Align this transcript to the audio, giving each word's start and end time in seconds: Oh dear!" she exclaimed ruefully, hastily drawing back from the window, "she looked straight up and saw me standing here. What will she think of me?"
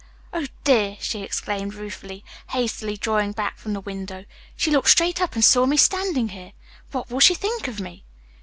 Oh 0.33 0.47
dear!" 0.63 0.97
she 0.99 1.21
exclaimed 1.21 1.75
ruefully, 1.75 2.25
hastily 2.49 2.97
drawing 2.97 3.33
back 3.33 3.59
from 3.59 3.73
the 3.73 3.81
window, 3.81 4.25
"she 4.55 4.71
looked 4.71 4.89
straight 4.89 5.21
up 5.21 5.35
and 5.35 5.45
saw 5.45 5.67
me 5.67 5.77
standing 5.77 6.29
here. 6.29 6.53
What 6.89 7.11
will 7.11 7.19
she 7.19 7.35
think 7.35 7.67
of 7.67 7.79
me?" 7.79 8.03